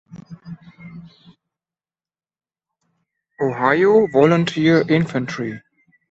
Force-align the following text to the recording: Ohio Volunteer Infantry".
Ohio 3.39 4.07
Volunteer 4.11 4.83
Infantry". 4.89 5.61